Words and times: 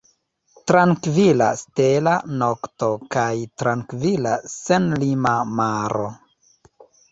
Trankvila 0.69 1.49
stela 1.59 2.15
nokto 2.39 2.89
kaj 3.17 3.29
trankvila 3.65 4.33
senlima 4.57 5.37
maro. 5.63 6.11